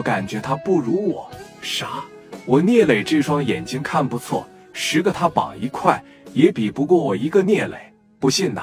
[0.00, 1.30] 我感觉他不如我。
[1.60, 2.02] 啥？
[2.46, 7.92] 我聂磊这双眼睛看不错，十个他绑一块也比不过我一个聂磊。
[8.18, 8.62] 不信呐，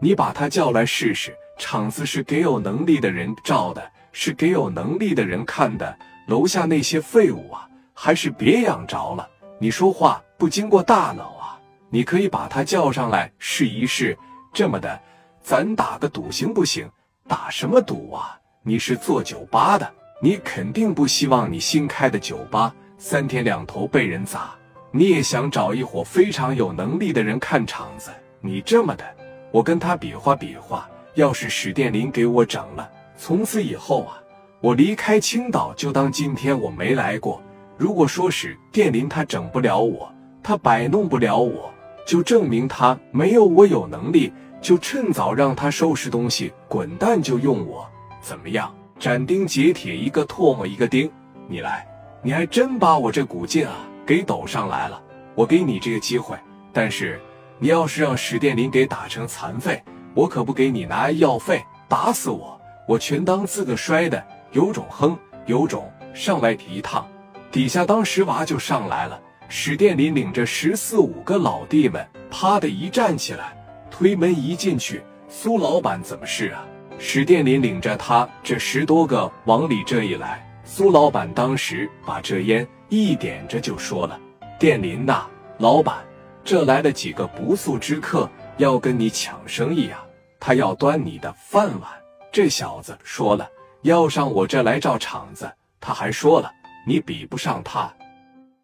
[0.00, 1.32] 你把他叫来试试。
[1.56, 5.96] 场子是给有能力的人照的，是给有能力的人看的。
[6.26, 9.28] 楼下那些废物啊，还是别养着了。
[9.60, 11.60] 你说话不经过大脑啊！
[11.90, 14.18] 你可以把他叫上来试一试。
[14.52, 15.00] 这么的，
[15.44, 16.90] 咱打个赌行不行？
[17.28, 18.36] 打什么赌啊？
[18.64, 19.88] 你是做酒吧的，
[20.24, 24.54] 你肯定不希望你新开的酒吧三天两头被人砸。
[24.92, 28.12] 你也想找一伙非常有能力的人看场子。
[28.40, 29.04] 你这么的，
[29.50, 30.88] 我跟他比划比划。
[31.14, 34.22] 要是史殿林给我整了，从此以后啊，
[34.60, 37.42] 我离开青岛就当今天我没来过。
[37.76, 40.08] 如果说史殿林他整不了我，
[40.40, 41.68] 他摆弄不了我，
[42.06, 47.84] 就证明他没有我有能力，就趁早让他收拾东西滚蛋，就用我
[48.20, 48.72] 怎么样？
[49.02, 51.10] 斩钉截铁，一个唾沫一个钉。
[51.48, 51.84] 你来，
[52.22, 53.74] 你还真把我这股劲啊
[54.06, 55.02] 给抖上来了。
[55.34, 56.36] 我给你这个机会，
[56.72, 57.20] 但是
[57.58, 59.82] 你要是让史殿林给打成残废。
[60.14, 64.24] 我可不给你拿医药费，打死我，我全当自个摔的。
[64.52, 67.04] 有种哼，有种上来一趟，
[67.50, 69.20] 底下当时娃就上来了。
[69.48, 73.52] 史殿林领着十四五个老弟们，啪的一站起来，
[73.90, 76.64] 推门一进去，苏老板怎么是啊？
[76.98, 84.18] 史殿林领着他这十多个往里这一来，苏老板当时把这烟一点着就说了
[84.58, 85.26] ：“殿林呐，
[85.58, 85.96] 老板，
[86.44, 90.04] 这来了几个不速之客。”要跟你抢生意啊！
[90.38, 91.90] 他要端你的饭碗。
[92.30, 93.48] 这小子说了
[93.80, 96.52] 要上我这来照场子，他还说了
[96.86, 97.92] 你比不上他，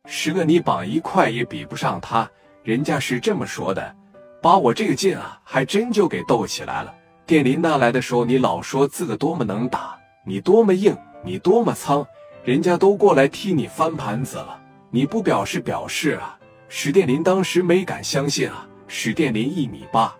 [0.05, 2.31] 十个你绑一块也比不上他。
[2.63, 3.97] 人家是这么说的，
[4.43, 6.95] 把我这个劲啊，还真就给斗起来了。
[7.29, 12.07] 店里那来的时候，你老说自个多么能打，你多么硬，你多么苍，
[12.43, 14.59] 人家都过来踢你翻盘子了，
[14.91, 16.39] 你不表示表示啊？
[16.71, 18.67] 史殿林当时没敢相信啊。
[18.87, 20.17] 史殿林一米八，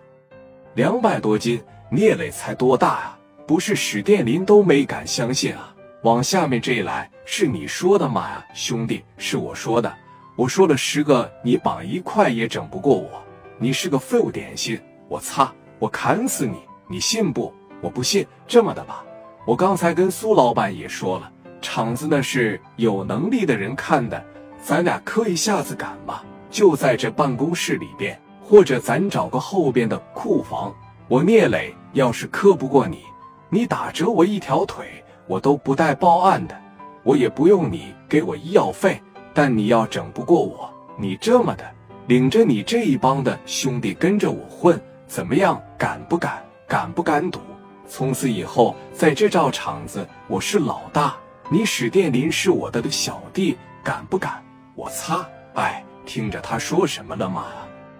[0.75, 1.59] 两百多斤，
[1.89, 3.19] 聂磊才多大啊？
[3.47, 5.73] 不是史殿林都没敢相信啊！
[6.03, 9.03] 往下面这一来，是你说的吗呀，兄弟？
[9.17, 9.91] 是我说的，
[10.35, 13.09] 我说了十个，你绑一块也整不过我。
[13.57, 16.68] 你是个废物点心，我擦，我砍死你！
[16.89, 17.53] 你信不？
[17.81, 18.25] 我不信。
[18.47, 19.03] 这么的吧，
[19.45, 24.21] 我刚才跟苏老板也说了，厂子那是有能力的人看的，
[24.61, 26.21] 咱俩磕一下子敢吗？
[26.49, 28.19] 就在这办公室里边。
[28.41, 30.73] 或者咱找个后边的库房，
[31.07, 33.03] 我聂磊要是磕不过你，
[33.47, 34.87] 你打折我一条腿，
[35.27, 36.59] 我都不带报案的，
[37.03, 38.99] 我也不用你给我医药费。
[39.35, 40.67] 但你要整不过我，
[40.97, 41.63] 你这么的
[42.07, 45.61] 领着你这一帮的兄弟跟着我混，怎么样？
[45.77, 46.43] 敢不敢？
[46.69, 47.39] 敢不敢赌？
[47.87, 51.17] 从此以后，在这照场子，我是老大，
[51.49, 54.39] 你史殿林是我的小弟，敢不敢？
[54.75, 55.27] 我擦！
[55.55, 57.45] 哎，听着他说什么了吗？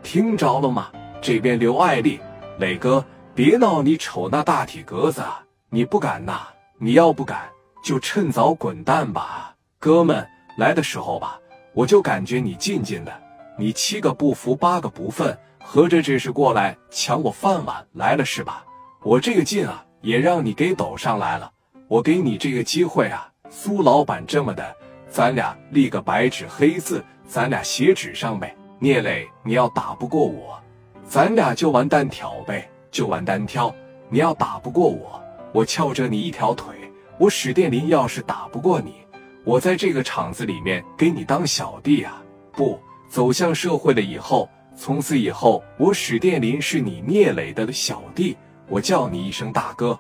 [0.04, 0.92] 听着了吗？
[1.20, 2.20] 这边刘爱丽，
[2.60, 3.04] 磊哥，
[3.34, 3.82] 别闹！
[3.82, 5.24] 你瞅那大体格子，
[5.72, 6.42] 你不敢呐？
[6.78, 7.50] 你要不敢，
[7.84, 10.24] 就趁早滚蛋吧，哥们！
[10.58, 11.40] 来的时候吧，
[11.74, 13.12] 我就感觉你静静的，
[13.58, 18.64] 你七个不服八个不忿，合着这是过来抢我饭碗来了是吧？
[19.04, 21.52] 我这个劲啊，也让你给抖上来了。
[21.88, 24.76] 我给你这个机会啊，苏老板这么的，
[25.10, 28.56] 咱俩立个白纸黑字，咱俩写纸上呗。
[28.80, 30.60] 聂磊，你要打不过我，
[31.06, 33.74] 咱俩就玩单挑呗，就玩单挑。
[34.10, 35.22] 你要打不过我，
[35.52, 36.74] 我翘着你一条腿。
[37.18, 38.96] 我史殿林要是打不过你，
[39.44, 42.22] 我在这个厂子里面给你当小弟啊！
[42.54, 44.50] 不，走向社会了以后，
[44.82, 48.38] 从此以后，我史殿林是你聂磊的小弟，
[48.70, 50.00] 我叫你一声大哥。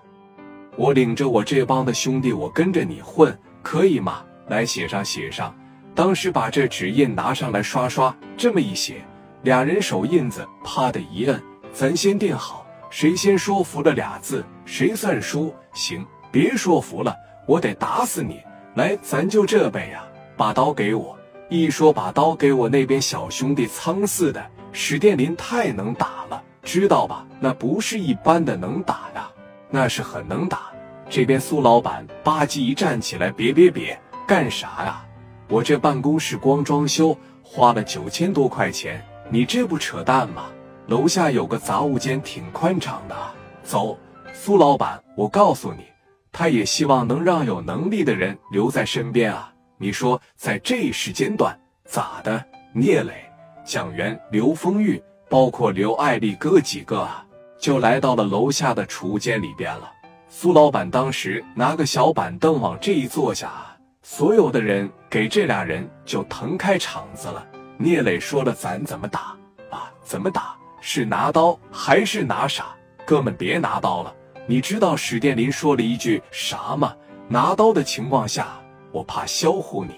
[0.78, 4.24] 我领着我这帮的兄弟，我跟着你混，可以吗？
[4.48, 5.54] 来，写上，写上。
[5.94, 9.04] 当时把这纸印拿上来刷刷，这么一写，
[9.42, 15.54] 俩人手印子啪的一摁，咱先定好，谁先说服了俩字，谁算输。
[15.74, 17.14] 行，别说服了，
[17.46, 18.40] 我得打死你。
[18.76, 20.06] 来，咱就这呗呀，
[20.38, 21.18] 把刀给我。
[21.50, 27.25] 一说把刀给我，那边小兄弟苍似的，史殿林太能打了，知道吧？
[27.39, 29.30] 那不是一般的能打呀，
[29.69, 30.71] 那是很能打。
[31.10, 35.04] 这边苏老板吧唧一站起来，别别别，干啥呀？
[35.48, 40.45] 我这办公室光装修花了九千多块钱，你这不扯淡吗？
[40.88, 43.15] 楼下有个杂物间，挺宽敞的。
[43.63, 43.98] 走，
[44.33, 45.86] 苏老板，我告诉你，
[46.31, 49.51] 他也希望能让有能力的人留在身边啊。
[49.77, 52.45] 你说在这时间段咋的？
[52.72, 53.29] 聂磊、
[53.69, 55.00] 蒋元、刘丰玉，
[55.30, 57.24] 包括刘爱丽哥几个啊，
[57.60, 59.92] 就来到了楼下的储物间里边了。
[60.27, 63.51] 苏老板当时拿个小板凳往这一坐下。
[64.01, 67.45] 所有的人给这俩人就腾开场子了。
[67.77, 69.38] 聂磊说了：“咱怎么打
[69.69, 69.94] 啊？
[70.04, 70.57] 怎么打？
[70.81, 72.75] 是拿刀还是拿啥？
[73.06, 74.12] 哥们，别拿刀了。
[74.48, 76.95] 你知道史殿林说了一句啥吗？
[77.27, 78.60] 拿刀的情况下，
[78.92, 79.94] 我怕销户你。”